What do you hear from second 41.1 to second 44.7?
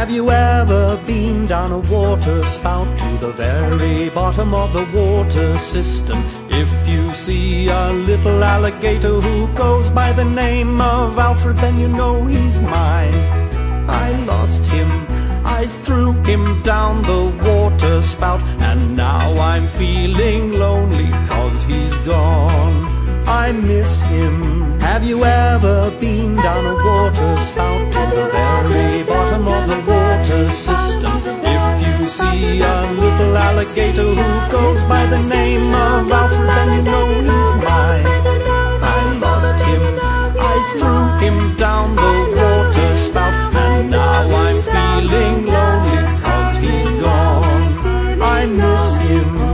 him down the water spout, and now I'm